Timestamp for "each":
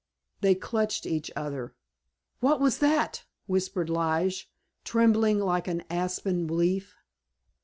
1.05-1.29